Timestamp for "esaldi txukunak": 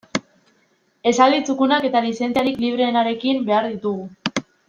1.11-1.85